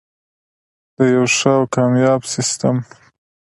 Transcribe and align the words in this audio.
د 0.95 0.97
یو 1.15 1.25
ښه 1.35 1.51
او 1.59 1.63
کامیاب 1.75 2.21
سیستم. 2.33 2.77